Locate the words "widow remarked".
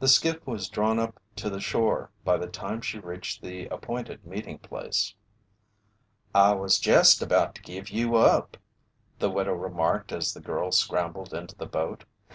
9.30-10.12